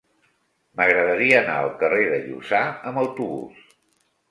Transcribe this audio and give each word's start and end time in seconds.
M'agradaria 0.79 1.35
anar 1.43 1.59
al 1.65 1.69
carrer 1.85 2.09
de 2.15 2.19
Lluçà 2.25 2.65
amb 2.93 3.05
autobús. 3.05 3.65